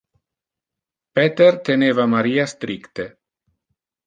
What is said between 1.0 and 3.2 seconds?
Peter teneva Maria stricte.